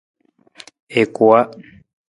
I 0.99 1.03
kuwa. 1.13 1.39